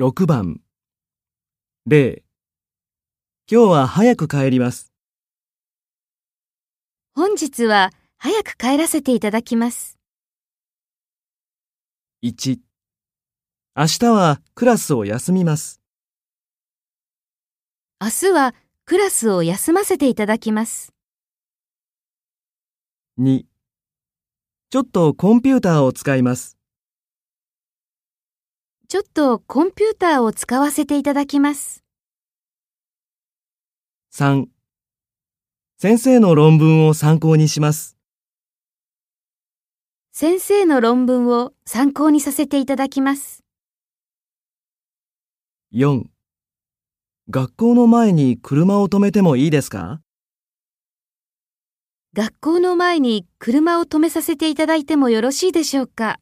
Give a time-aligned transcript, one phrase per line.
[0.00, 0.62] 6番
[1.86, 2.22] 0
[3.46, 4.94] 今日は早く帰ります。
[7.14, 9.98] 本日は早く帰らせていただきます。
[12.22, 12.60] 1
[13.76, 15.82] 明日はクラスを休みます。
[18.00, 18.54] 明日は
[18.86, 20.94] クラスを休ませていただきます。
[23.18, 23.44] 2
[24.70, 26.59] ちょっとコンピューターを使います。
[28.90, 31.84] ちょっとコンピューターを使わせていただきます。
[34.12, 34.46] 3
[35.78, 37.96] 先生の論文を参考にします。
[40.10, 43.44] 先生の論文を参考にさせていただきます。
[45.72, 46.06] 4
[47.30, 50.00] 学校の前に車を止めてもいいですか？
[52.12, 56.18] 学校の前に車を止めさせていただいてもよろしいでしょうか？